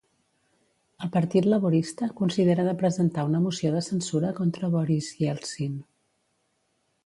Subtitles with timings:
[1.07, 5.81] El Partit Laborista considera de presentar una moció de censura contra Boris Ieltsin.